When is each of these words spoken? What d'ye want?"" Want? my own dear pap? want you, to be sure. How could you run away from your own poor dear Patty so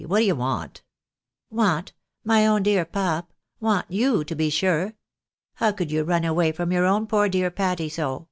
What 0.07 0.21
d'ye 0.21 0.31
want?"" 0.33 0.81
Want? 1.51 1.93
my 2.23 2.47
own 2.47 2.63
dear 2.63 2.85
pap? 2.85 3.31
want 3.59 3.85
you, 3.91 4.23
to 4.23 4.33
be 4.33 4.49
sure. 4.49 4.95
How 5.57 5.71
could 5.73 5.91
you 5.91 6.01
run 6.03 6.25
away 6.25 6.53
from 6.53 6.71
your 6.71 6.87
own 6.87 7.05
poor 7.05 7.29
dear 7.29 7.51
Patty 7.51 7.87
so 7.87 8.19